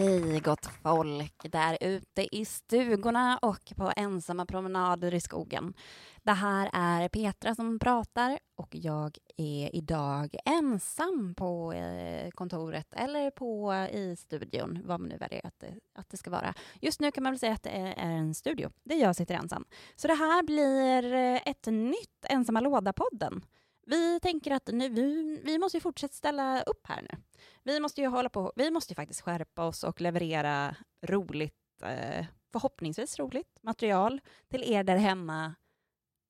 Hej 0.00 0.40
gott 0.40 0.66
folk 0.82 1.52
där 1.52 1.78
ute 1.80 2.36
i 2.36 2.44
stugorna 2.44 3.38
och 3.42 3.72
på 3.76 3.92
ensamma 3.96 4.46
promenader 4.46 5.14
i 5.14 5.20
skogen. 5.20 5.74
Det 6.22 6.32
här 6.32 6.70
är 6.72 7.08
Petra 7.08 7.54
som 7.54 7.78
pratar 7.78 8.38
och 8.56 8.68
jag 8.70 9.18
är 9.36 9.76
idag 9.76 10.36
ensam 10.44 11.34
på 11.34 11.72
eh, 11.72 12.30
kontoret 12.30 12.86
eller 12.92 13.30
på 13.30 13.74
i 13.92 14.16
studion, 14.16 14.78
vad 14.84 15.00
man 15.00 15.08
nu 15.08 15.16
väljer 15.16 15.46
att 15.46 15.60
det, 15.60 15.74
att 15.94 16.10
det 16.10 16.16
ska 16.16 16.30
vara. 16.30 16.54
Just 16.80 17.00
nu 17.00 17.10
kan 17.10 17.22
man 17.22 17.32
väl 17.32 17.38
säga 17.38 17.52
att 17.52 17.62
det 17.62 17.70
är 17.70 17.94
en 17.96 18.34
studio 18.34 18.70
där 18.82 18.96
jag 18.96 19.16
sitter 19.16 19.34
ensam. 19.34 19.64
Så 19.96 20.08
det 20.08 20.14
här 20.14 20.42
blir 20.42 21.14
eh, 21.14 21.40
ett 21.46 21.66
nytt 21.66 22.24
Ensamma 22.28 22.60
låda-podden. 22.60 23.42
Vi 23.90 24.20
tänker 24.20 24.50
att 24.50 24.66
nu, 24.66 24.88
vi, 24.88 25.40
vi 25.44 25.58
måste 25.58 25.80
fortsätta 25.80 26.14
ställa 26.14 26.62
upp 26.62 26.86
här 26.86 27.02
nu. 27.02 27.18
Vi 27.62 27.80
måste 27.80 28.00
ju 28.00 28.06
hålla 28.06 28.28
på, 28.28 28.52
vi 28.56 28.70
måste 28.70 28.92
ju 28.92 28.94
faktiskt 28.94 29.20
skärpa 29.20 29.66
oss 29.66 29.84
och 29.84 30.00
leverera 30.00 30.76
roligt, 31.02 31.82
eh, 31.82 32.26
förhoppningsvis 32.52 33.18
roligt 33.18 33.58
material 33.62 34.20
till 34.48 34.72
er 34.72 34.84
där 34.84 34.96
hemma 34.96 35.54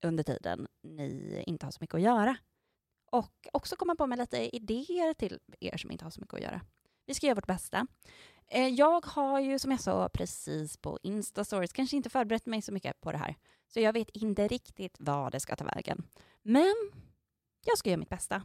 under 0.05 0.25
tiden 0.25 0.67
ni 0.83 1.43
inte 1.47 1.67
har 1.67 1.71
så 1.71 1.79
mycket 1.81 1.95
att 1.95 2.01
göra. 2.03 2.37
Och 3.13 3.49
också 3.53 3.77
komma 3.77 3.95
på 3.95 4.07
med 4.07 4.19
lite 4.19 4.57
idéer 4.57 5.15
till 5.15 5.39
er 5.61 5.77
som 5.77 5.91
inte 5.91 6.05
har 6.05 6.11
så 6.11 6.21
mycket 6.21 6.35
att 6.35 6.43
göra. 6.43 6.61
Vi 7.07 7.15
ska 7.15 7.27
göra 7.27 7.35
vårt 7.35 7.47
bästa. 7.47 7.87
Eh, 8.47 8.69
jag 8.69 9.07
har 9.07 9.41
ju, 9.41 9.59
som 9.59 9.71
jag 9.71 9.81
sa 9.81 10.09
precis 10.09 10.77
på 10.77 10.99
Insta-stories, 11.03 11.73
kanske 11.73 11.97
inte 11.97 12.11
förberett 12.11 12.47
mig 12.47 12.63
så 12.63 12.73
mycket 12.73 13.01
på 13.01 13.13
det 13.13 13.19
här. 13.19 13.37
Så 13.69 13.81
jag 13.81 13.93
vet 13.93 14.11
inte 14.11 14.49
riktigt 14.49 14.97
vad 14.99 15.33
det 15.33 15.41
ska 15.41 15.57
ta 15.57 15.65
vägen. 15.65 16.03
Men 16.43 16.75
jag 17.65 17.79
ska 17.79 17.91
göra 17.91 17.99
mitt 17.99 18.09
bästa. 18.09 18.43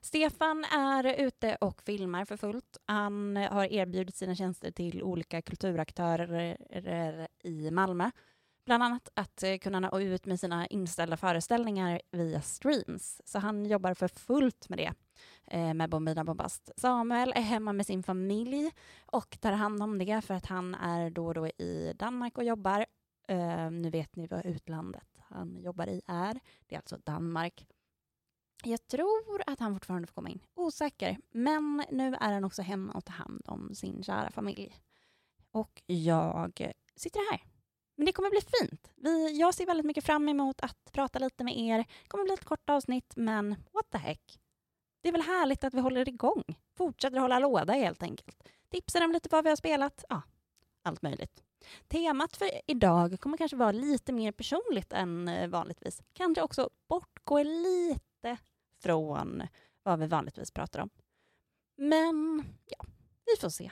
Stefan 0.00 0.64
är 0.64 1.04
ute 1.26 1.56
och 1.60 1.82
filmar 1.82 2.24
för 2.24 2.36
fullt. 2.36 2.78
Han 2.86 3.36
har 3.36 3.72
erbjudit 3.72 4.16
sina 4.16 4.34
tjänster 4.34 4.70
till 4.70 5.02
olika 5.02 5.42
kulturaktörer 5.42 6.56
i 7.42 7.70
Malmö. 7.70 8.10
Bland 8.68 8.82
annat 8.82 9.08
att 9.14 9.44
kunna 9.60 9.80
nå 9.80 10.00
ut 10.00 10.26
med 10.26 10.40
sina 10.40 10.66
inställda 10.66 11.16
föreställningar 11.16 12.00
via 12.10 12.42
streams. 12.42 13.20
Så 13.24 13.38
han 13.38 13.66
jobbar 13.66 13.94
för 13.94 14.08
fullt 14.08 14.68
med 14.68 14.78
det, 14.78 14.92
eh, 15.46 15.74
med 15.74 15.90
Bombina 15.90 16.24
Bombast. 16.24 16.70
Samuel 16.76 17.32
är 17.36 17.40
hemma 17.40 17.72
med 17.72 17.86
sin 17.86 18.02
familj 18.02 18.70
och 19.06 19.40
tar 19.40 19.52
hand 19.52 19.82
om 19.82 19.98
det 19.98 20.24
för 20.24 20.34
att 20.34 20.46
han 20.46 20.74
är 20.74 21.10
då 21.10 21.26
och 21.26 21.34
då 21.34 21.46
i 21.46 21.92
Danmark 21.96 22.38
och 22.38 22.44
jobbar. 22.44 22.86
Eh, 23.28 23.70
nu 23.70 23.90
vet 23.90 24.16
ni 24.16 24.26
vad 24.26 24.46
utlandet 24.46 25.08
han 25.18 25.58
jobbar 25.60 25.86
i 25.86 26.02
är. 26.06 26.40
Det 26.66 26.74
är 26.74 26.78
alltså 26.78 26.96
Danmark. 27.04 27.66
Jag 28.64 28.86
tror 28.86 29.42
att 29.46 29.60
han 29.60 29.74
fortfarande 29.74 30.06
får 30.06 30.14
komma 30.14 30.28
in. 30.28 30.40
Osäker. 30.54 31.18
Men 31.30 31.84
nu 31.90 32.14
är 32.14 32.32
han 32.32 32.44
också 32.44 32.62
hemma 32.62 32.92
och 32.92 33.04
tar 33.04 33.12
hand 33.14 33.42
om 33.46 33.74
sin 33.74 34.02
kära 34.02 34.30
familj. 34.30 34.74
Och 35.50 35.82
jag 35.86 36.72
sitter 36.96 37.30
här. 37.30 37.42
Men 37.96 38.06
det 38.06 38.12
kommer 38.12 38.30
bli 38.30 38.40
fint. 38.40 38.90
Vi, 38.96 39.40
jag 39.40 39.54
ser 39.54 39.66
väldigt 39.66 39.86
mycket 39.86 40.04
fram 40.04 40.28
emot 40.28 40.60
att 40.60 40.92
prata 40.92 41.18
lite 41.18 41.44
med 41.44 41.58
er. 41.58 41.78
Det 41.78 42.08
kommer 42.08 42.24
bli 42.24 42.34
ett 42.34 42.44
kort 42.44 42.70
avsnitt, 42.70 43.12
men 43.16 43.50
what 43.72 43.90
the 43.92 43.98
heck. 43.98 44.38
Det 45.00 45.08
är 45.08 45.12
väl 45.12 45.22
härligt 45.22 45.64
att 45.64 45.74
vi 45.74 45.80
håller 45.80 46.08
igång. 46.08 46.44
Fortsätter 46.76 47.18
hålla 47.18 47.38
låda 47.38 47.72
helt 47.72 48.02
enkelt. 48.02 48.42
Tipsar 48.70 49.04
om 49.04 49.12
lite 49.12 49.28
vad 49.32 49.44
vi 49.44 49.50
har 49.50 49.56
spelat. 49.56 50.04
Ja, 50.08 50.22
allt 50.82 51.02
möjligt. 51.02 51.42
Temat 51.88 52.36
för 52.36 52.50
idag 52.66 53.20
kommer 53.20 53.36
kanske 53.36 53.56
vara 53.56 53.72
lite 53.72 54.12
mer 54.12 54.32
personligt 54.32 54.92
än 54.92 55.28
eh, 55.28 55.48
vanligtvis. 55.48 56.02
Kanske 56.12 56.42
också 56.42 56.70
bortgå 56.88 57.42
lite 57.42 58.07
lite 58.30 58.38
från 58.82 59.42
vad 59.82 59.98
vi 59.98 60.06
vanligtvis 60.06 60.50
pratar 60.50 60.80
om. 60.80 60.90
Men 61.76 62.44
ja, 62.66 62.84
vi 63.26 63.40
får 63.40 63.48
se. 63.48 63.70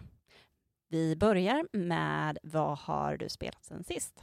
Vi 0.88 1.16
börjar 1.16 1.68
med 1.72 2.38
vad 2.42 2.78
har 2.78 3.16
du 3.16 3.28
spelat 3.28 3.64
sen 3.64 3.84
sist? 3.84 4.22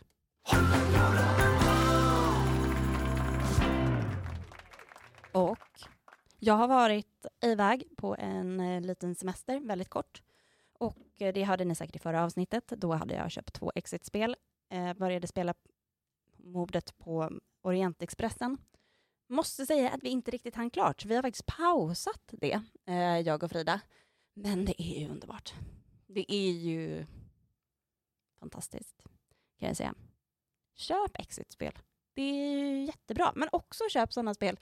Och 5.32 5.58
jag 6.40 6.54
har 6.54 6.68
varit 6.68 7.26
iväg 7.42 7.84
på 7.98 8.16
en 8.20 8.60
eh, 8.60 8.82
liten 8.82 9.16
semester, 9.16 9.60
väldigt 9.60 9.90
kort. 9.90 10.22
Och 10.74 11.22
eh, 11.22 11.34
det 11.34 11.44
hörde 11.44 11.66
ni 11.66 11.76
säkert 11.76 11.96
i 11.96 12.00
förra 12.00 12.24
avsnittet. 12.24 12.68
Då 12.68 12.94
hade 12.94 13.14
jag 13.14 13.32
köpt 13.32 13.54
två 13.54 13.72
Exit-spel. 13.76 14.36
Eh, 14.70 14.94
började 14.94 15.28
spela 15.28 15.54
mordet 16.38 16.98
på 16.98 17.40
Orientexpressen 17.62 18.58
Måste 19.28 19.66
säga 19.66 19.90
att 19.90 20.04
vi 20.04 20.10
inte 20.10 20.32
riktigt 20.32 20.56
hann 20.56 20.70
klart. 20.70 21.06
Vi 21.06 21.16
har 21.16 21.22
faktiskt 21.22 21.46
pausat 21.46 22.22
det, 22.32 22.62
eh, 22.86 23.20
jag 23.20 23.44
och 23.44 23.52
Frida. 23.52 23.82
Men 24.34 24.66
det 24.66 24.82
är 24.82 25.00
ju 25.00 25.10
underbart. 25.10 25.54
Det 26.08 26.34
är 26.34 26.52
ju 26.52 27.06
fantastiskt, 28.40 29.04
kan 29.60 29.68
jag 29.68 29.78
säga. 29.78 29.94
Köp 30.76 31.20
Exit-spel. 31.20 31.80
Det 32.14 32.22
är 32.22 32.86
jättebra. 32.86 33.32
Men 33.36 33.50
också 33.52 33.84
köp 33.90 34.14
sådana 34.14 34.34
spel 34.34 34.60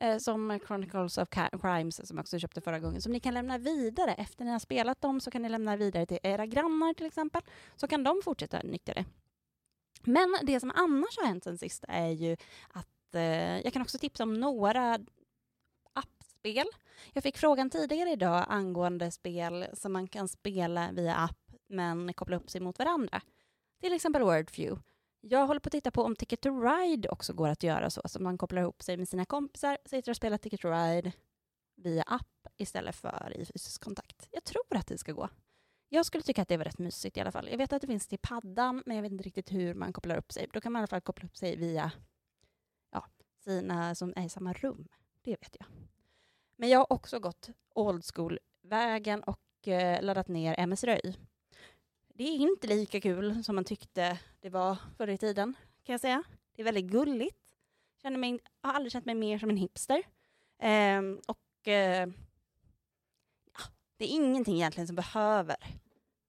eh, 0.00 0.18
som 0.18 0.60
Chronicles 0.66 1.18
of 1.18 1.28
Crimes, 1.60 2.08
som 2.08 2.16
jag 2.16 2.22
också 2.22 2.38
köpte 2.38 2.60
förra 2.60 2.80
gången, 2.80 3.02
som 3.02 3.12
ni 3.12 3.20
kan 3.20 3.34
lämna 3.34 3.58
vidare. 3.58 4.14
Efter 4.14 4.44
ni 4.44 4.50
har 4.50 4.58
spelat 4.58 5.00
dem 5.00 5.20
så 5.20 5.30
kan 5.30 5.42
ni 5.42 5.48
lämna 5.48 5.76
vidare 5.76 6.06
till 6.06 6.18
era 6.22 6.46
grannar 6.46 6.94
till 6.94 7.06
exempel, 7.06 7.42
så 7.76 7.88
kan 7.88 8.04
de 8.04 8.22
fortsätta 8.24 8.60
nyttja 8.62 8.94
det. 8.94 9.04
Men 10.02 10.36
det 10.42 10.60
som 10.60 10.72
annars 10.74 11.16
har 11.16 11.26
hänt 11.26 11.44
sen 11.44 11.58
sist 11.58 11.84
är 11.88 12.10
ju 12.10 12.36
att 12.68 12.88
eh, 13.14 13.60
jag 13.60 13.72
kan 13.72 13.82
också 13.82 13.98
tipsa 13.98 14.22
om 14.22 14.34
några 14.34 14.98
appspel. 15.92 16.66
Jag 17.12 17.22
fick 17.22 17.38
frågan 17.38 17.70
tidigare 17.70 18.10
idag 18.10 18.44
angående 18.48 19.10
spel 19.10 19.66
som 19.72 19.92
man 19.92 20.08
kan 20.08 20.28
spela 20.28 20.92
via 20.92 21.16
app 21.16 21.52
men 21.68 22.14
koppla 22.14 22.36
upp 22.36 22.50
sig 22.50 22.60
mot 22.60 22.78
varandra. 22.78 23.20
Till 23.80 23.92
exempel 23.92 24.22
Wordview. 24.22 24.82
Jag 25.20 25.46
håller 25.46 25.60
på 25.60 25.68
att 25.68 25.72
titta 25.72 25.90
på 25.90 26.02
om 26.02 26.16
Ticket 26.16 26.40
to 26.40 26.60
Ride 26.60 27.08
också 27.08 27.32
går 27.32 27.48
att 27.48 27.62
göra 27.62 27.90
så, 27.90 28.02
så 28.04 28.22
man 28.22 28.38
kopplar 28.38 28.62
ihop 28.62 28.82
sig 28.82 28.96
med 28.96 29.08
sina 29.08 29.24
kompisar, 29.24 29.78
sitter 29.84 30.12
och 30.12 30.16
spelar 30.16 30.38
Ticket 30.38 30.60
to 30.60 30.68
Ride 30.68 31.12
via 31.76 32.02
app 32.02 32.48
istället 32.56 32.96
för 32.96 33.32
i 33.36 33.44
fysisk 33.44 33.84
kontakt. 33.84 34.28
Jag 34.30 34.44
tror 34.44 34.76
att 34.76 34.86
det 34.86 34.98
ska 34.98 35.12
gå. 35.12 35.28
Jag 35.88 36.06
skulle 36.06 36.22
tycka 36.22 36.42
att 36.42 36.48
det 36.48 36.56
var 36.56 36.64
rätt 36.64 36.78
mysigt 36.78 37.16
i 37.16 37.20
alla 37.20 37.32
fall. 37.32 37.48
Jag 37.50 37.58
vet 37.58 37.72
att 37.72 37.80
det 37.80 37.86
finns 37.86 38.06
till 38.06 38.18
paddan, 38.18 38.82
men 38.86 38.96
jag 38.96 39.02
vet 39.02 39.12
inte 39.12 39.24
riktigt 39.24 39.52
hur 39.52 39.74
man 39.74 39.92
kopplar 39.92 40.16
upp 40.16 40.32
sig. 40.32 40.48
Då 40.52 40.60
kan 40.60 40.72
man 40.72 40.80
i 40.80 40.82
alla 40.82 40.86
fall 40.86 41.00
koppla 41.00 41.26
upp 41.26 41.36
sig 41.36 41.56
via 41.56 41.92
sina 43.44 43.94
som 43.94 44.12
är 44.16 44.24
i 44.24 44.28
samma 44.28 44.52
rum. 44.52 44.88
Det 45.22 45.30
vet 45.30 45.56
jag. 45.58 45.66
Men 46.56 46.68
jag 46.68 46.78
har 46.78 46.92
också 46.92 47.18
gått 47.18 47.50
old 47.74 48.04
school-vägen 48.14 49.22
och 49.22 49.68
eh, 49.68 50.02
laddat 50.02 50.28
ner 50.28 50.54
MS 50.58 50.84
Röj. 50.84 51.18
Det 52.14 52.24
är 52.24 52.36
inte 52.36 52.66
lika 52.66 53.00
kul 53.00 53.44
som 53.44 53.54
man 53.54 53.64
tyckte 53.64 54.18
det 54.40 54.50
var 54.50 54.76
förr 54.96 55.08
i 55.08 55.18
tiden, 55.18 55.54
kan 55.84 55.92
jag 55.92 56.00
säga. 56.00 56.22
Det 56.52 56.62
är 56.62 56.64
väldigt 56.64 56.84
gulligt. 56.84 57.54
Känner 58.02 58.18
mig, 58.18 58.40
har 58.60 58.72
aldrig 58.72 58.92
känt 58.92 59.04
mig 59.04 59.14
mer 59.14 59.38
som 59.38 59.50
en 59.50 59.56
hipster. 59.56 60.02
Eh, 60.58 61.02
och 61.26 61.68
eh, 61.68 62.08
ja, 63.52 63.60
det 63.96 64.04
är 64.04 64.08
ingenting 64.08 64.54
egentligen 64.54 64.86
som 64.86 64.96
behöver 64.96 65.56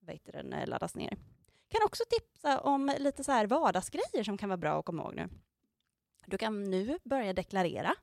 vet 0.06 0.26
den, 0.26 0.56
laddas 0.66 0.96
ner. 0.96 1.18
Kan 1.68 1.84
också 1.86 2.04
tipsa 2.10 2.60
om 2.60 2.96
lite 2.98 3.24
så 3.24 3.32
här 3.32 3.48
vardagsgrejer 3.48 4.24
som 4.24 4.38
kan 4.38 4.50
vara 4.50 4.58
bra 4.58 4.80
att 4.80 4.86
komma 4.86 5.04
ihåg 5.04 5.16
nu. 5.16 5.30
Du 6.26 6.38
kan 6.38 6.64
nu 6.64 7.00
börja 7.04 7.34
deklarera. 7.34 7.96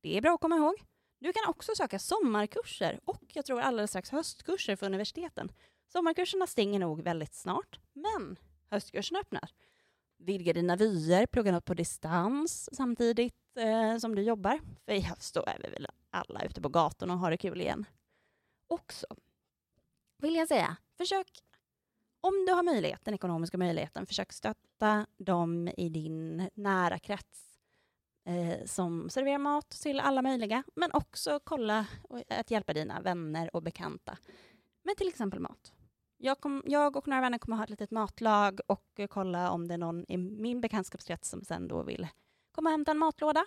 Det 0.00 0.16
är 0.16 0.20
bra 0.20 0.34
att 0.34 0.40
komma 0.40 0.56
ihåg. 0.56 0.74
Du 1.18 1.32
kan 1.32 1.48
också 1.48 1.72
söka 1.76 1.98
sommarkurser 1.98 3.00
och 3.04 3.22
jag 3.32 3.44
tror 3.44 3.60
alldeles 3.60 3.90
strax 3.90 4.10
höstkurser 4.10 4.76
för 4.76 4.86
universiteten. 4.86 5.52
Sommarkurserna 5.92 6.46
stänger 6.46 6.78
nog 6.78 7.02
väldigt 7.02 7.34
snart, 7.34 7.80
men 7.92 8.38
höstkurserna 8.70 9.18
öppnar. 9.20 9.50
Vidga 10.18 10.52
dina 10.52 10.76
vyer, 10.76 11.26
plugga 11.26 11.52
något 11.52 11.64
på 11.64 11.74
distans 11.74 12.68
samtidigt 12.72 13.56
eh, 13.58 13.96
som 13.96 14.14
du 14.14 14.22
jobbar. 14.22 14.60
För 14.84 14.92
i 14.92 15.00
höst 15.00 15.34
då 15.34 15.44
är 15.46 15.58
vi 15.62 15.68
väl 15.68 15.86
alla 16.10 16.42
ute 16.44 16.60
på 16.60 16.68
gatorna 16.68 17.14
och 17.14 17.18
har 17.20 17.30
det 17.30 17.36
kul 17.36 17.60
igen. 17.60 17.84
Också 18.66 19.06
vill 20.18 20.34
jag 20.34 20.48
säga, 20.48 20.76
försök 20.96 21.42
om 22.24 22.44
du 22.46 22.52
har 22.52 22.62
möjlighet, 22.62 23.04
den 23.04 23.14
ekonomiska 23.14 23.58
möjligheten, 23.58 24.06
försök 24.06 24.32
stötta 24.32 25.06
dem 25.16 25.68
i 25.76 25.88
din 25.88 26.48
nära 26.54 26.98
krets 26.98 27.58
eh, 28.26 28.64
som 28.66 29.10
serverar 29.10 29.38
mat 29.38 29.70
till 29.70 30.00
alla 30.00 30.22
möjliga, 30.22 30.62
men 30.76 30.90
också 30.92 31.40
kolla 31.44 31.86
eh, 32.28 32.40
att 32.40 32.50
hjälpa 32.50 32.72
dina 32.72 33.00
vänner 33.00 33.56
och 33.56 33.62
bekanta 33.62 34.18
med 34.82 34.96
till 34.96 35.08
exempel 35.08 35.40
mat. 35.40 35.72
jag, 36.18 36.40
kom, 36.40 36.62
jag 36.66 36.96
och 36.96 37.08
några 37.08 37.20
vänner 37.20 37.38
kommer 37.38 37.56
ha 37.56 37.64
ett 37.64 37.70
litet 37.70 37.90
matlag 37.90 38.60
och 38.66 38.86
eh, 38.96 39.06
kolla 39.06 39.50
om 39.50 39.68
det 39.68 39.74
är 39.74 39.78
någon 39.78 40.04
i 40.08 40.16
min 40.16 40.60
bekantskapskrets 40.60 41.28
som 41.28 41.44
sen 41.44 41.68
då 41.68 41.82
vill 41.82 42.08
komma 42.52 42.68
och 42.68 42.72
hämta 42.72 42.90
en 42.90 42.98
matlåda. 42.98 43.46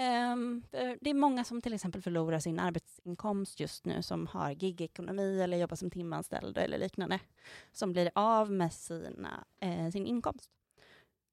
Ehm, 0.00 0.62
det 0.70 1.10
är 1.10 1.14
många 1.14 1.44
som 1.44 1.62
till 1.62 1.74
exempel 1.74 2.02
förlorar 2.02 2.38
sin 2.38 2.58
arbetsinkomst 2.58 3.60
just 3.60 3.84
nu 3.84 4.02
som 4.02 4.26
har 4.26 4.50
gigekonomi 4.50 5.40
eller 5.40 5.56
jobbar 5.56 5.76
som 5.76 5.90
timanställd 5.90 6.58
eller 6.58 6.78
liknande 6.78 7.20
som 7.72 7.92
blir 7.92 8.10
av 8.14 8.52
med 8.52 8.72
sina, 8.72 9.44
eh, 9.60 9.90
sin 9.90 10.06
inkomst. 10.06 10.50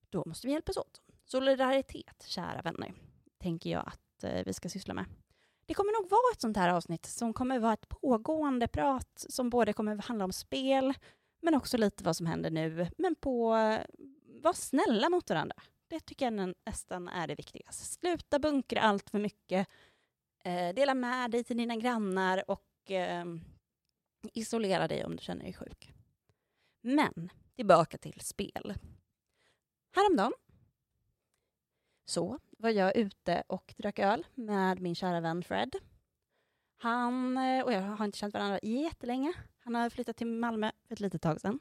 Då 0.09 0.23
måste 0.25 0.47
vi 0.47 0.53
hjälpas 0.53 0.77
åt. 0.77 1.01
Solidaritet, 1.25 2.25
kära 2.27 2.61
vänner, 2.61 2.93
tänker 3.37 3.69
jag 3.69 3.83
att 3.87 4.23
eh, 4.23 4.43
vi 4.45 4.53
ska 4.53 4.69
syssla 4.69 4.93
med. 4.93 5.05
Det 5.65 5.73
kommer 5.73 6.01
nog 6.01 6.09
vara 6.09 6.33
ett 6.33 6.41
sånt 6.41 6.57
här 6.57 6.69
avsnitt 6.73 7.05
som 7.05 7.33
kommer 7.33 7.59
vara 7.59 7.73
ett 7.73 7.89
pågående 7.89 8.67
prat 8.67 9.25
som 9.29 9.49
både 9.49 9.73
kommer 9.73 9.95
handla 9.97 10.25
om 10.25 10.33
spel 10.33 10.93
men 11.41 11.55
också 11.55 11.77
lite 11.77 12.03
vad 12.03 12.15
som 12.15 12.25
händer 12.25 12.51
nu, 12.51 12.87
men 12.97 13.15
på 13.15 13.49
var 14.41 14.53
snälla 14.53 15.09
mot 15.09 15.29
varandra. 15.29 15.55
Det 15.87 15.99
tycker 15.99 16.31
jag 16.31 16.53
nästan 16.65 17.07
är 17.07 17.27
det 17.27 17.35
viktigaste. 17.35 17.85
Sluta 17.85 18.39
bunkra 18.39 18.81
allt 18.81 19.09
för 19.09 19.19
mycket. 19.19 19.67
Eh, 20.43 20.73
dela 20.73 20.93
med 20.93 21.31
dig 21.31 21.43
till 21.43 21.57
dina 21.57 21.75
grannar 21.75 22.43
och 22.51 22.91
eh, 22.91 23.25
isolera 24.33 24.87
dig 24.87 25.05
om 25.05 25.15
du 25.15 25.23
känner 25.23 25.43
dig 25.43 25.53
sjuk. 25.53 25.93
Men 26.81 27.29
tillbaka 27.55 27.97
till 27.97 28.19
spel. 28.19 28.73
Häromdagen 29.95 30.33
så 32.05 32.39
var 32.57 32.69
jag 32.69 32.95
ute 32.95 33.43
och 33.47 33.73
drack 33.77 33.99
öl 33.99 34.27
med 34.35 34.81
min 34.81 34.95
kära 34.95 35.19
vän 35.19 35.43
Fred. 35.43 35.75
Han 36.77 37.37
eh, 37.37 37.63
och 37.63 37.73
jag 37.73 37.81
har 37.81 38.05
inte 38.05 38.17
känt 38.17 38.33
varandra 38.33 38.59
jättelänge. 38.63 39.33
Han 39.59 39.75
har 39.75 39.89
flyttat 39.89 40.17
till 40.17 40.27
Malmö 40.27 40.71
för 40.87 40.93
ett 40.93 40.99
litet 40.99 41.21
tag 41.21 41.41
sedan. 41.41 41.59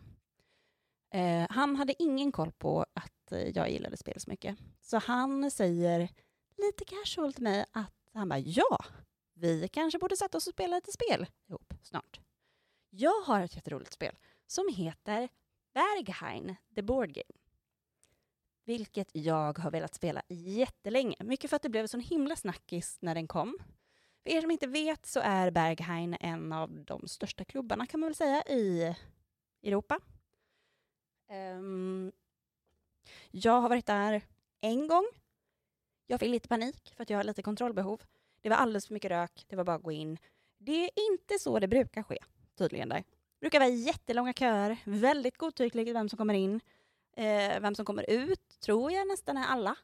Eh, 1.11 1.47
han 1.51 1.77
hade 1.77 2.03
ingen 2.03 2.33
koll 2.33 2.53
på 2.53 2.87
att 2.93 3.16
att 3.27 3.33
eh, 3.33 3.49
jag 3.49 3.71
gillade 3.71 3.97
spel 3.97 4.21
så 4.21 4.31
mycket. 4.31 4.57
Så 4.81 4.99
han 4.99 5.51
säger 5.51 6.09
lite 6.57 6.85
casual 6.85 7.33
till 7.33 7.43
mig 7.43 7.65
att 7.73 7.93
han 8.13 8.29
bara 8.29 8.39
ja, 8.39 8.85
vi 9.35 9.69
kanske 9.69 9.99
borde 9.99 10.17
sätta 10.17 10.39
oss 10.39 10.47
och 10.47 10.53
spela 10.53 10.77
lite 10.77 10.93
spel 10.93 11.27
ihop 11.49 11.75
snart. 11.83 12.21
Jag 12.91 13.23
har 13.23 13.41
ett 13.41 13.57
jätteroligt 13.57 13.93
spel 13.93 14.19
som 14.47 14.69
heter 14.77 15.29
Berghain, 15.75 16.57
the 16.75 16.83
board 16.83 17.13
game. 17.13 17.41
Vilket 18.65 19.09
jag 19.13 19.59
har 19.59 19.71
velat 19.71 19.95
spela 19.95 20.23
jättelänge. 20.29 21.17
Mycket 21.21 21.51
för 21.51 21.57
att 21.57 21.63
det 21.63 21.69
blev 21.69 21.83
en 21.83 21.89
sån 21.89 22.01
himla 22.01 22.37
snackis 22.37 22.99
när 23.01 23.15
den 23.15 23.29
kom. 23.29 23.59
För 24.23 24.31
er 24.31 24.41
som 24.41 24.51
inte 24.51 24.67
vet 24.67 25.07
så 25.07 25.21
är 25.21 25.51
Berghain 25.51 26.17
en 26.21 26.53
av 26.53 26.85
de 26.85 27.09
största 27.09 27.45
klubbarna 27.45 27.87
kan 27.87 28.01
man 28.01 28.09
väl 28.09 28.15
säga 28.15 28.43
i 28.43 28.95
Europa. 29.63 30.01
Um, 31.31 32.13
jag 33.31 33.61
har 33.61 33.69
varit 33.69 33.87
där 33.87 34.23
en 34.61 34.89
gång. 34.89 35.07
Jag 36.07 36.21
fick 36.21 36.31
lite 36.31 36.49
panik 36.49 36.93
för 36.97 37.03
att 37.03 37.11
jag 37.11 37.19
har 37.19 37.25
lite 37.25 37.43
kontrollbehov. 37.43 38.03
Det 38.41 38.49
var 38.49 38.57
alldeles 38.57 38.87
för 38.87 38.95
mycket 38.95 39.11
rök, 39.11 39.45
det 39.49 39.57
var 39.57 39.65
bara 39.65 39.77
att 39.77 39.83
gå 39.83 39.93
in. 39.93 40.19
Det 40.59 40.85
är 40.85 40.91
inte 41.13 41.39
så 41.39 41.59
det 41.59 41.69
brukar 41.69 42.03
ske, 42.03 42.19
tydligen 42.59 42.89
där. 42.89 42.99
Det 42.99 43.41
brukar 43.41 43.61
vara 43.61 43.69
jättelånga 43.69 44.33
köer, 44.33 44.77
väldigt 44.85 45.39
godtyckligt 45.39 45.91
vem 45.91 46.09
som 46.09 46.17
kommer 46.17 46.35
in. 46.35 46.61
Eh, 47.17 47.61
vem 47.61 47.75
som 47.75 47.85
kommer 47.85 48.11
ut 48.11 48.61
tror 48.61 48.93
jag 48.93 49.09
nästan 49.09 49.37
är 49.37 49.47
alla. 49.47 49.77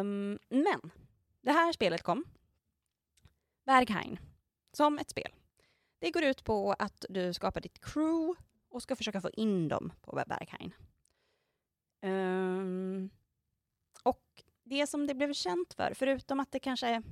Um, 0.00 0.38
men 0.48 0.90
det 1.40 1.52
här 1.52 1.72
spelet 1.72 2.02
kom. 2.02 2.24
Berghain, 3.64 4.18
som 4.72 4.98
ett 4.98 5.10
spel. 5.10 5.32
Det 5.98 6.10
går 6.10 6.22
ut 6.24 6.44
på 6.44 6.74
att 6.78 7.04
du 7.08 7.32
skapar 7.32 7.60
ditt 7.60 7.80
crew 7.80 8.40
och 8.68 8.82
ska 8.82 8.96
försöka 8.96 9.20
få 9.20 9.30
in 9.30 9.68
dem 9.68 9.92
på 10.00 10.22
Berghain. 10.26 10.72
Um, 12.04 13.10
och 14.02 14.44
det 14.64 14.86
som 14.86 15.06
det 15.06 15.14
blev 15.14 15.32
känt 15.32 15.74
för, 15.74 15.94
förutom 15.94 16.40
att 16.40 16.52
det 16.52 16.58
kanske 16.58 17.02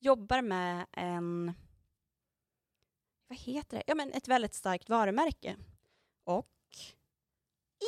jobbar 0.00 0.42
med 0.42 0.86
en 0.92 1.54
vad 3.28 3.38
heter 3.38 3.76
det? 3.76 3.82
Ja, 3.86 3.94
men 3.94 4.12
ett 4.12 4.28
väldigt 4.28 4.54
starkt 4.54 4.88
varumärke. 4.88 5.56
Och 6.24 6.48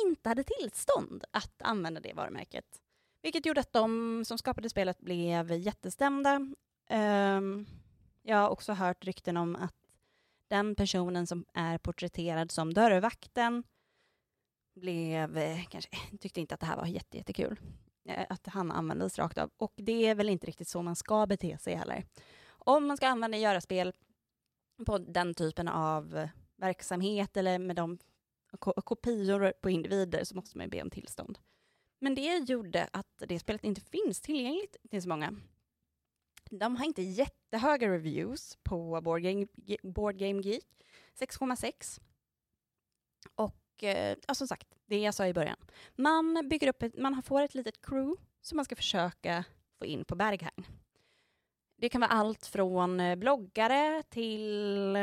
inte 0.05 0.29
hade 0.29 0.43
tillstånd 0.43 1.23
att 1.31 1.61
använda 1.61 2.01
det 2.01 2.13
varumärket. 2.13 2.81
Vilket 3.21 3.45
gjorde 3.45 3.61
att 3.61 3.73
de 3.73 4.23
som 4.25 4.37
skapade 4.37 4.69
spelet 4.69 4.99
blev 4.99 5.51
jättestämda. 5.51 6.35
Um, 6.89 7.67
jag 8.21 8.37
har 8.37 8.49
också 8.49 8.73
hört 8.73 9.05
rykten 9.05 9.37
om 9.37 9.55
att 9.55 9.75
den 10.47 10.75
personen 10.75 11.27
som 11.27 11.45
är 11.53 11.77
porträtterad 11.77 12.51
som 12.51 12.73
dörrvakten 12.73 13.63
blev, 14.75 15.37
eh, 15.37 15.65
kanske 15.65 15.89
tyckte 16.19 16.39
inte 16.39 16.53
att 16.53 16.59
det 16.59 16.65
här 16.65 16.77
var 16.77 16.85
jätte, 16.85 17.17
jättekul. 17.17 17.59
Eh, 18.05 18.25
att 18.29 18.47
han 18.47 18.71
användes 18.71 19.19
rakt 19.19 19.37
av. 19.37 19.51
Och 19.57 19.73
det 19.75 20.05
är 20.05 20.15
väl 20.15 20.29
inte 20.29 20.47
riktigt 20.47 20.67
så 20.67 20.81
man 20.81 20.95
ska 20.95 21.27
bete 21.27 21.57
sig 21.57 21.75
heller. 21.75 22.05
Om 22.47 22.87
man 22.87 22.97
ska 22.97 23.07
använda 23.07 23.37
göra-spel 23.37 23.93
på 24.85 24.97
den 24.97 25.33
typen 25.33 25.67
av 25.67 26.27
verksamhet 26.55 27.37
eller 27.37 27.59
med 27.59 27.75
de 27.75 27.97
kopior 28.59 29.53
på 29.61 29.69
individer 29.69 30.23
så 30.23 30.35
måste 30.35 30.57
man 30.57 30.65
ju 30.65 30.69
be 30.69 30.81
om 30.81 30.89
tillstånd. 30.89 31.39
Men 31.99 32.15
det 32.15 32.49
gjorde 32.49 32.89
att 32.93 33.23
det 33.27 33.39
spelet 33.39 33.63
inte 33.63 33.81
finns 33.81 34.21
tillgängligt 34.21 34.77
till 34.89 35.01
så 35.01 35.09
många. 35.09 35.35
De 36.49 36.75
har 36.75 36.85
inte 36.85 37.01
jättehöga 37.01 37.89
reviews 37.89 38.57
på 38.63 39.01
Board 39.01 39.21
Game, 39.21 39.47
Board 39.83 40.17
Game 40.17 40.41
Geek, 40.41 40.65
6,6. 41.19 42.01
Och 43.35 43.58
och 43.83 44.19
ja, 44.27 44.33
som 44.33 44.47
sagt, 44.47 44.67
det 44.85 44.99
jag 44.99 45.13
sa 45.13 45.27
i 45.27 45.33
början. 45.33 45.57
Man 45.95 46.49
bygger 46.49 46.67
upp 46.67 46.83
ett, 46.83 46.97
man 46.97 47.23
får 47.23 47.41
ett 47.41 47.55
litet 47.55 47.81
crew 47.81 48.23
som 48.41 48.55
man 48.55 48.65
ska 48.65 48.75
försöka 48.75 49.43
få 49.79 49.85
in 49.85 50.05
på 50.05 50.15
Berghain. 50.15 50.65
Det 51.75 51.89
kan 51.89 52.01
vara 52.01 52.11
allt 52.11 52.45
från 52.45 52.99
eh, 52.99 53.15
bloggare 53.15 54.03
till 54.09 54.95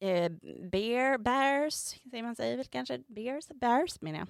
eh, 0.00 0.28
bear, 0.62 1.18
bears, 1.18 1.74
säger 1.74 2.22
man 2.22 2.36
säger 2.36 2.56
väl 2.56 2.66
kanske 2.66 2.98
bears, 2.98 3.48
bears 3.48 4.00
menar 4.00 4.18
jag. 4.18 4.28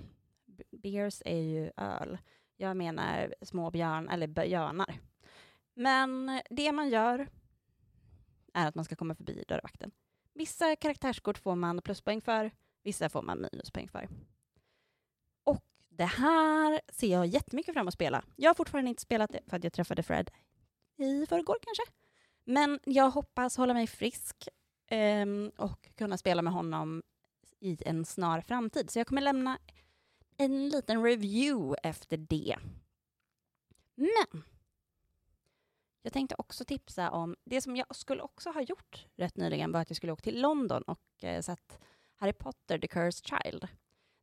Bears 0.71 1.23
är 1.25 1.41
ju 1.41 1.73
öl. 1.77 2.19
Jag 2.57 2.77
menar 2.77 3.35
små 3.43 3.71
björn, 3.71 4.09
eller 4.09 4.27
björnar. 4.27 4.95
Men 5.75 6.41
det 6.51 6.73
man 6.73 6.89
gör 6.89 7.29
är 8.55 8.69
att 8.69 8.75
man 8.75 8.85
ska 8.85 8.97
komma 8.97 9.15
förbi 9.15 9.45
dörrvakten. 9.49 9.91
Vissa 10.33 10.77
karaktärskort 10.77 11.39
får 11.39 11.55
man 11.55 11.83
pluspoäng 11.83 12.21
för, 12.21 12.51
vissa 12.85 13.09
får 13.09 13.23
man 13.23 13.47
minuspoäng 13.53 13.89
för. 13.89 14.09
Och 15.45 15.65
det 15.89 16.05
här 16.05 16.81
ser 16.89 17.13
jag 17.13 17.27
jättemycket 17.27 17.75
fram 17.75 17.81
emot 17.81 17.89
att 17.89 17.95
spela. 17.95 18.25
Jag 18.37 18.51
har 18.51 18.55
fortfarande 18.55 18.89
inte 18.89 19.03
spelat 19.03 19.31
det 19.33 19.41
för 19.47 19.57
att 19.57 19.65
jag 19.65 19.73
träffade 19.73 20.03
Fred 20.03 20.31
i 20.97 21.27
förrgår 21.27 21.57
kanske. 21.63 21.83
Men 22.45 22.81
jag 22.85 23.11
hoppas 23.11 23.57
hålla 23.57 23.75
mig 23.75 23.87
frisk 23.87 24.49
um, 24.91 25.53
och 25.57 25.91
kunna 25.95 26.19
spela 26.19 26.43
med 26.43 26.53
honom 26.53 27.03
i 27.61 27.79
en 27.87 28.05
snar 28.05 28.41
framtid. 28.41 28.91
Så 28.91 28.99
jag 28.99 29.07
kommer 29.07 29.23
lämna 29.23 29.59
en 30.37 30.69
liten 30.69 31.03
review 31.03 31.77
efter 31.83 32.17
det. 32.17 32.57
Men 33.95 34.45
jag 36.03 36.13
tänkte 36.13 36.35
också 36.39 36.65
tipsa 36.65 37.11
om, 37.11 37.37
det 37.45 37.61
som 37.61 37.77
jag 37.77 37.97
skulle 37.97 38.23
också 38.23 38.51
ha 38.51 38.61
gjort 38.61 39.07
rätt 39.17 39.37
nyligen 39.37 39.73
var 39.73 39.81
att 39.81 39.91
jag 39.91 39.97
skulle 39.97 40.13
åka 40.13 40.23
till 40.23 40.41
London 40.41 40.83
och 40.83 41.25
eh, 41.25 41.43
satt 41.43 41.79
Harry 42.25 42.33
Potter, 42.33 42.79
The 42.79 42.89
Cursed 42.89 43.27
Child. 43.27 43.69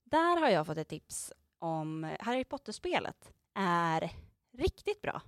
Där 0.03 0.39
har 0.39 0.49
jag 0.49 0.65
fått 0.65 0.77
ett 0.77 0.87
tips 0.87 1.33
om 1.59 2.15
Harry 2.19 2.45
Potter-spelet 2.45 3.33
är 3.53 4.11
riktigt 4.57 5.01
bra. 5.01 5.21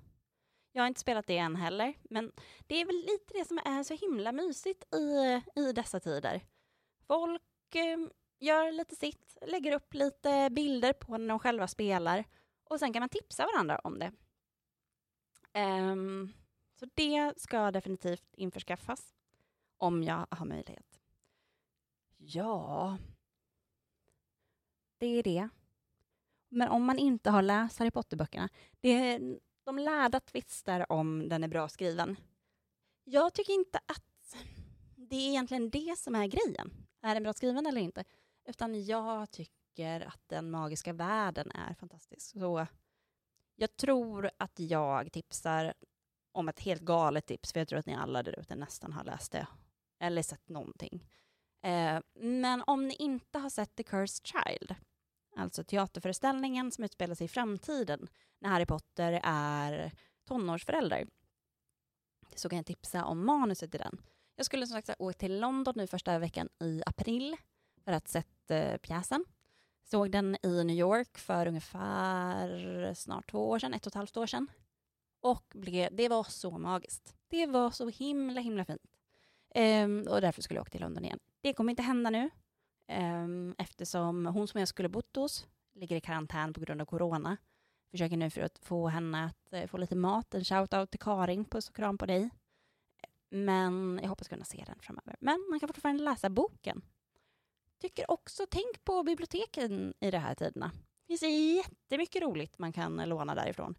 Jag 0.72 0.84
har 0.84 0.88
inte 0.88 1.00
spelat 1.00 1.28
det 1.28 1.38
än 1.38 1.56
heller, 1.56 1.94
men 2.04 2.32
det 2.68 2.82
är 2.82 2.86
väl 2.86 2.96
lite 2.96 3.34
det 3.34 3.46
som 3.48 3.58
är 3.58 3.84
så 3.84 3.94
himla 3.94 4.32
mysigt 4.32 4.96
i, 4.96 5.42
i 5.56 5.72
dessa 5.72 6.00
tider. 6.00 6.42
Folk 7.08 7.76
eh, 7.76 7.98
gör 8.40 8.72
lite 8.72 8.96
sitt, 8.96 9.38
lägger 9.48 9.76
upp 9.76 9.94
lite 9.94 10.50
bilder 10.50 10.94
på 10.94 11.18
när 11.18 11.28
de 11.28 11.40
själva 11.40 11.68
spelar 11.68 12.24
och 12.64 12.80
sen 12.80 12.94
kan 12.94 13.00
man 13.00 13.10
tipsa 13.10 13.46
varandra 13.46 13.80
om 13.84 14.00
det. 14.00 14.12
Um, 15.60 16.34
så 16.80 16.86
det 16.94 17.34
ska 17.38 17.72
definitivt 17.72 18.36
införskaffas 18.36 19.14
om 19.78 20.04
jag 20.04 20.28
har 20.30 20.46
möjlighet. 20.46 21.03
Ja, 22.26 22.98
det 24.98 25.06
är 25.06 25.24
det. 25.24 25.50
Men 26.50 26.70
om 26.70 26.86
man 26.86 27.00
inte 27.00 27.30
har 27.30 27.42
läst 27.42 27.80
Harry 27.80 27.92
Potter-böckerna, 27.92 28.50
det 28.82 28.90
är 28.90 29.40
de 29.64 29.80
lärda 29.80 30.20
tvistar 30.20 30.92
om 30.92 31.30
den 31.30 31.44
är 31.44 31.48
bra 31.48 31.70
skriven. 31.70 32.16
Jag 33.04 33.34
tycker 33.34 33.54
inte 33.54 33.78
att 33.78 34.36
det 34.96 35.16
är 35.16 35.30
egentligen 35.30 35.70
det 35.70 35.98
som 35.98 36.16
är 36.16 36.28
grejen. 36.28 36.88
Är 37.02 37.14
den 37.14 37.24
bra 37.24 37.34
skriven 37.34 37.66
eller 37.66 37.82
inte? 37.82 38.04
Utan 38.46 38.86
jag 38.86 39.32
tycker 39.32 40.02
att 40.02 40.22
den 40.28 40.52
magiska 40.52 40.94
världen 40.94 41.52
är 41.52 41.74
fantastisk. 41.74 42.22
Så 42.22 42.68
jag 43.56 43.76
tror 43.76 44.32
att 44.38 44.60
jag 44.60 45.12
tipsar 45.12 45.74
om 46.32 46.50
ett 46.50 46.60
helt 46.60 46.82
galet 46.82 47.26
tips, 47.26 47.54
för 47.54 47.60
jag 47.60 47.68
tror 47.68 47.80
att 47.80 47.86
ni 47.86 47.96
alla 47.96 48.24
där 48.24 48.40
ute 48.40 48.56
nästan 48.56 48.94
har 48.94 49.04
läst 49.04 49.32
det, 49.32 49.48
eller 50.00 50.22
sett 50.22 50.50
någonting. 50.50 51.10
Eh, 51.64 52.00
men 52.14 52.64
om 52.68 52.88
ni 52.88 52.96
inte 52.96 53.40
har 53.40 53.50
sett 53.50 53.76
The 53.76 53.84
Cursed 53.84 54.28
Child, 54.28 54.76
alltså 55.36 55.64
teaterföreställningen 55.64 56.72
som 56.72 56.84
utspelar 56.84 57.16
sig 57.16 57.26
i 57.26 57.28
framtiden 57.28 58.08
när 58.40 58.50
Harry 58.50 58.66
Potter 58.66 59.20
är 59.24 59.92
tonårsförälder, 60.28 61.08
så 62.36 62.50
kan 62.50 62.58
jag 62.58 62.66
tipsa 62.66 63.06
om 63.06 63.26
manuset 63.26 63.72
till 63.72 63.80
den. 63.80 63.98
Jag 64.36 64.46
skulle 64.46 64.68
som 64.68 64.82
sagt 64.82 65.00
åka 65.00 65.18
till 65.18 65.40
London 65.40 65.74
nu 65.78 65.88
första 65.88 66.20
veckan 66.20 66.50
i 66.60 66.82
april 66.86 67.36
för 67.84 67.92
att 67.92 68.08
sett 68.08 68.52
eh, 68.52 68.78
pjäsen. 68.78 69.26
Såg 69.84 70.12
den 70.12 70.38
i 70.44 70.64
New 70.64 70.76
York 70.76 71.18
för 71.18 71.48
ungefär 71.48 72.94
snart 72.94 73.32
två 73.32 73.50
år 73.50 73.60
sedan, 73.60 73.74
ett 73.74 73.86
och 73.86 73.92
ett 73.92 73.96
halvt 73.96 74.18
år 74.18 74.28
sedan. 74.28 74.48
Och 75.22 75.46
blev, 75.56 75.96
det 75.96 76.10
var 76.10 76.24
så 76.24 76.58
magiskt. 76.58 77.16
Det 77.28 77.46
var 77.46 77.72
så 77.72 77.90
himla, 77.90 78.42
himla 78.42 78.66
fint. 78.66 78.98
Ehm, 79.56 80.08
och 80.10 80.22
därför 80.22 80.42
skulle 80.42 80.58
jag 80.58 80.62
åka 80.62 80.72
till 80.72 80.82
London 80.82 81.06
igen. 81.06 81.20
Det 81.44 81.54
kommer 81.54 81.72
inte 81.72 81.84
hända 81.84 82.10
nu, 82.10 82.30
um, 82.92 83.56
eftersom 83.58 84.26
hon 84.26 84.48
som 84.48 84.60
jag 84.60 84.68
skulle 84.68 84.90
bott 84.90 85.16
hos 85.16 85.48
ligger 85.74 85.96
i 85.96 86.02
karantän 86.02 86.54
på 86.54 86.62
grund 86.62 86.82
av 86.82 86.86
corona. 86.86 87.38
Försöker 87.92 88.18
nu 88.18 88.30
för 88.30 88.42
att 88.42 88.58
få 88.58 88.88
henne 88.88 89.26
att 89.26 89.54
uh, 89.54 89.68
få 89.68 89.78
lite 89.78 89.96
mat. 89.96 90.34
En 90.34 90.44
shout-out 90.44 90.86
till 90.86 91.00
Karin, 91.00 91.46
puss 91.46 91.70
och 91.70 91.76
kram 91.76 91.98
på 91.98 92.06
dig. 92.06 92.30
Men 93.30 94.00
jag 94.02 94.10
hoppas 94.10 94.28
kunna 94.28 94.46
se 94.46 94.64
den 94.68 94.80
framöver. 94.80 95.16
Men 95.20 95.48
man 95.50 95.60
kan 95.60 95.68
fortfarande 95.68 96.04
läsa 96.04 96.30
boken. 96.30 96.82
Tycker 97.80 98.12
också, 98.12 98.46
tänk 98.50 98.84
på 98.84 99.04
biblioteken 99.04 99.94
i 100.00 100.12
de 100.12 100.18
här 100.18 100.36
tiderna. 100.36 100.72
Det 101.08 101.18
finns 101.18 101.34
jättemycket 101.66 102.22
roligt 102.22 102.60
man 102.60 102.74
kan 102.74 103.00
eh, 103.00 103.08
låna 103.08 103.36
därifrån. 103.36 103.76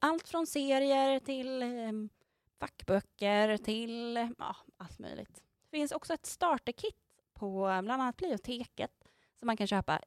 Allt 0.00 0.28
från 0.28 0.46
serier 0.46 1.20
till 1.20 1.62
um, 1.62 2.08
fackböcker 2.58 3.56
till 3.56 4.16
ja, 4.38 4.56
allt 4.76 4.98
möjligt. 4.98 5.42
Det 5.70 5.76
finns 5.76 5.92
också 5.92 6.14
ett 6.14 6.26
starterkit 6.26 6.96
på 7.32 7.60
bland 7.60 7.90
annat 7.90 8.16
biblioteket 8.16 9.08
som 9.34 9.46
man 9.46 9.56
kan 9.56 9.66
köpa 9.66 10.00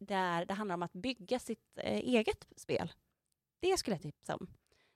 där 0.00 0.44
det 0.44 0.54
handlar 0.54 0.74
om 0.74 0.82
att 0.82 0.92
bygga 0.92 1.38
sitt 1.38 1.78
eh, 1.78 1.98
eget 1.98 2.46
spel. 2.56 2.92
Det 3.60 3.76
skulle 3.76 3.94
jag 3.94 4.02
tipsa 4.02 4.36
om. 4.36 4.46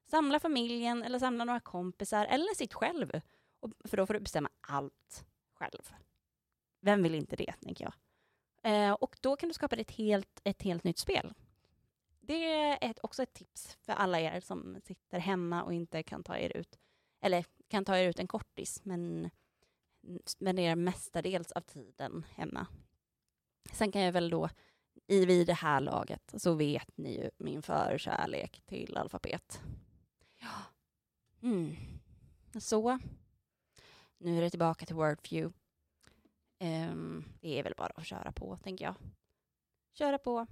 Samla 0.06 0.40
familjen 0.40 1.02
eller 1.02 1.18
samla 1.18 1.44
några 1.44 1.60
kompisar 1.60 2.26
eller 2.26 2.54
sitt 2.54 2.74
själv. 2.74 3.20
För 3.84 3.96
då 3.96 4.06
får 4.06 4.14
du 4.14 4.20
bestämma 4.20 4.48
allt 4.60 5.24
själv. 5.52 5.92
Vem 6.80 7.02
vill 7.02 7.14
inte 7.14 7.36
det, 7.36 7.52
tänker 7.60 7.84
jag. 7.84 7.94
Eh, 8.72 8.92
och 8.92 9.16
då 9.20 9.36
kan 9.36 9.48
du 9.48 9.54
skapa 9.54 9.76
ett 9.76 9.90
helt, 9.90 10.40
ett 10.44 10.62
helt 10.62 10.84
nytt 10.84 10.98
spel. 10.98 11.34
Det 12.20 12.44
är 12.84 12.94
också 13.02 13.22
ett 13.22 13.32
tips 13.32 13.78
för 13.80 13.92
alla 13.92 14.20
er 14.20 14.40
som 14.40 14.80
sitter 14.84 15.18
hemma 15.18 15.62
och 15.62 15.72
inte 15.74 16.02
kan 16.02 16.22
ta 16.22 16.38
er 16.38 16.56
ut, 16.56 16.78
eller 17.20 17.44
kan 17.68 17.84
ta 17.84 17.98
er 17.98 18.08
ut 18.08 18.18
en 18.18 18.26
kortis, 18.26 18.84
men 18.84 19.30
spenderar 20.24 20.76
mestadels 20.76 21.52
av 21.52 21.60
tiden 21.60 22.26
hemma. 22.34 22.66
Sen 23.72 23.92
kan 23.92 24.02
jag 24.02 24.12
väl 24.12 24.30
då, 24.30 24.48
i 25.06 25.26
vid 25.26 25.46
det 25.46 25.54
här 25.54 25.80
laget, 25.80 26.34
så 26.36 26.54
vet 26.54 26.96
ni 26.96 27.16
ju 27.16 27.30
min 27.38 27.62
förkärlek 27.62 28.62
till 28.66 28.96
alfabet. 28.96 29.60
Ja. 30.38 30.62
Mm. 31.42 31.76
Så. 32.60 32.98
Nu 34.18 34.38
är 34.38 34.42
det 34.42 34.50
tillbaka 34.50 34.86
till 34.86 34.96
Wordview. 34.96 35.58
Um, 36.60 37.24
det 37.40 37.58
är 37.58 37.62
väl 37.62 37.74
bara 37.76 37.92
att 37.96 38.06
köra 38.06 38.32
på, 38.32 38.56
tänker 38.56 38.84
jag. 38.84 38.94
Köra 39.92 40.18
på. 40.18 40.46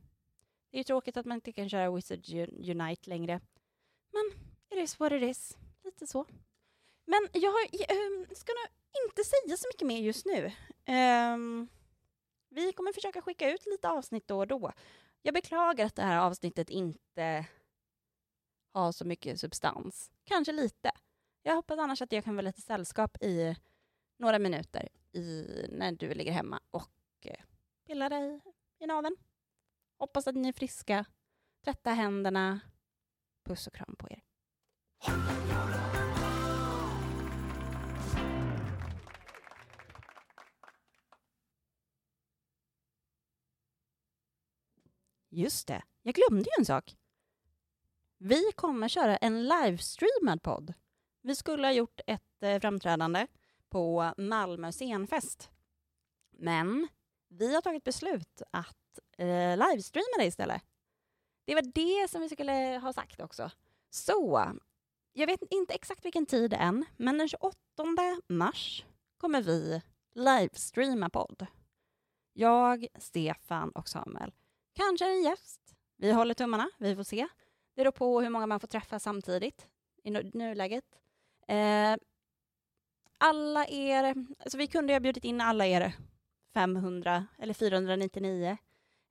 Det 0.70 0.78
är 0.78 0.84
tråkigt 0.84 1.16
att 1.16 1.26
man 1.26 1.34
inte 1.34 1.52
kan 1.52 1.68
köra 1.68 1.90
Wizard 1.90 2.28
Unite 2.70 3.10
längre. 3.10 3.40
Men 4.12 4.40
it 4.70 4.84
is 4.84 5.00
what 5.00 5.12
it 5.12 5.22
is. 5.22 5.56
Lite 5.84 6.06
så. 6.06 6.26
Men 7.04 7.28
jag, 7.32 7.52
um, 7.52 8.26
ska 8.34 8.52
nog 8.52 8.68
inte 9.08 9.24
säga 9.24 9.56
så 9.56 9.68
mycket 9.68 9.86
mer 9.86 10.00
just 10.00 10.26
nu. 10.26 10.52
Um, 11.34 11.68
vi 12.48 12.72
kommer 12.72 12.92
försöka 12.92 13.22
skicka 13.22 13.50
ut 13.50 13.66
lite 13.66 13.88
avsnitt 13.88 14.28
då 14.28 14.38
och 14.38 14.46
då. 14.46 14.72
Jag 15.22 15.34
beklagar 15.34 15.86
att 15.86 15.94
det 15.94 16.02
här 16.02 16.18
avsnittet 16.18 16.70
inte 16.70 17.46
har 18.72 18.92
så 18.92 19.04
mycket 19.04 19.40
substans. 19.40 20.10
Kanske 20.24 20.52
lite. 20.52 20.90
Jag 21.42 21.54
hoppas 21.54 21.78
annars 21.78 22.02
att 22.02 22.12
jag 22.12 22.24
kan 22.24 22.36
vara 22.36 22.46
lite 22.46 22.60
sällskap 22.60 23.22
i 23.22 23.56
några 24.18 24.38
minuter 24.38 24.88
i, 25.12 25.46
när 25.68 25.92
du 25.92 26.14
ligger 26.14 26.32
hemma 26.32 26.60
och 26.70 26.90
eh, 27.20 27.44
pillar 27.86 28.10
dig 28.10 28.40
i 28.78 28.86
naveln. 28.86 29.16
Hoppas 29.98 30.26
att 30.26 30.34
ni 30.34 30.48
är 30.48 30.52
friska. 30.52 31.04
Tvätta 31.64 31.90
händerna. 31.90 32.60
Puss 33.44 33.66
och 33.66 33.74
kram 33.74 33.96
på 33.98 34.08
er. 34.10 34.22
Just 45.36 45.66
det, 45.66 45.82
jag 46.02 46.14
glömde 46.14 46.42
ju 46.42 46.50
en 46.58 46.64
sak. 46.64 46.96
Vi 48.18 48.52
kommer 48.54 48.88
köra 48.88 49.16
en 49.16 49.48
livestreamad 49.48 50.42
podd. 50.42 50.74
Vi 51.22 51.36
skulle 51.36 51.66
ha 51.66 51.72
gjort 51.72 52.00
ett 52.06 52.42
eh, 52.42 52.60
framträdande 52.60 53.26
på 53.68 54.12
Malmö 54.16 54.72
scenfest. 54.72 55.50
Men 56.30 56.88
vi 57.28 57.54
har 57.54 57.62
tagit 57.62 57.84
beslut 57.84 58.42
att 58.50 58.98
eh, 59.18 59.56
livestreama 59.56 60.16
det 60.18 60.24
istället. 60.24 60.62
Det 61.44 61.54
var 61.54 61.62
det 61.62 62.10
som 62.10 62.20
vi 62.20 62.28
skulle 62.28 62.80
ha 62.82 62.92
sagt 62.92 63.20
också. 63.20 63.50
Så, 63.90 64.52
jag 65.12 65.26
vet 65.26 65.42
inte 65.50 65.74
exakt 65.74 66.04
vilken 66.04 66.26
tid 66.26 66.52
än, 66.52 66.84
men 66.96 67.18
den 67.18 67.28
28 67.28 67.56
mars 68.28 68.84
kommer 69.16 69.42
vi 69.42 69.82
livestreama 70.14 71.10
podd. 71.10 71.46
Jag, 72.32 72.86
Stefan 72.98 73.70
och 73.70 73.88
Samuel. 73.88 74.32
Kanske 74.76 75.06
en 75.06 75.23
gäst. 75.23 75.61
Vi 75.97 76.12
håller 76.12 76.35
tummarna, 76.35 76.71
vi 76.78 76.97
får 76.97 77.02
se. 77.02 77.28
Det 77.75 77.83
beror 77.83 77.92
på 77.92 78.21
hur 78.21 78.30
många 78.30 78.47
man 78.47 78.61
får 78.61 78.68
träffa 78.68 78.99
samtidigt 78.99 79.66
i 80.02 80.11
nuläget. 80.11 80.85
Eh, 81.49 81.97
alla 83.18 83.66
er, 83.66 84.14
alltså 84.38 84.59
vi 84.59 84.66
kunde 84.66 84.92
ha 84.92 85.00
bjudit 85.00 85.25
in 85.25 85.40
alla 85.40 85.66
er 85.66 85.92
500 86.54 87.26
eller 87.38 87.54
499 87.54 88.56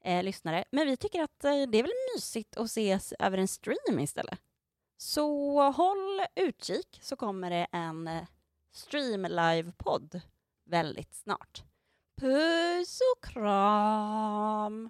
eh, 0.04 0.24
lyssnare, 0.24 0.64
men 0.72 0.88
vi 0.88 0.98
tycker 0.98 1.24
att 1.24 1.44
eh, 1.44 1.52
det 1.52 1.78
är 1.78 1.84
väl 1.84 1.92
mysigt 2.16 2.58
att 2.58 2.66
ses 2.66 3.14
över 3.20 3.38
en 3.38 3.48
stream 3.48 4.00
istället. 4.00 4.40
Så 4.98 5.62
håll 5.72 6.22
utkik 6.36 7.00
så 7.02 7.16
kommer 7.16 7.50
det 7.50 7.68
en 7.72 8.08
eh, 8.08 8.24
stream 8.72 9.22
live-podd 9.22 10.22
väldigt 10.66 11.14
snart. 11.16 11.64
Puss 12.22 13.02
och 13.16 13.24
kram! 13.24 14.90